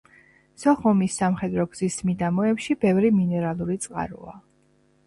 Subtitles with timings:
[0.61, 4.37] სოხუმის სამხედრო გზის მიდამოებში ბევრი მინერალური წყაროა.